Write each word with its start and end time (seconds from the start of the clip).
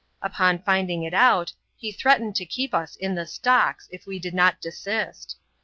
Upon 0.23 0.63
finding 0.63 1.03
it 1.03 1.13
out, 1.13 1.53
he 1.77 1.91
threats 1.91 2.19
cned 2.21 2.33
to 2.33 2.45
keep 2.47 2.73
us 2.73 2.95
in 2.95 3.13
the 3.13 3.27
stocks, 3.27 3.87
if 3.91 4.07
we 4.07 4.17
did 4.17 4.33
not 4.33 4.59
desist. 4.59 5.37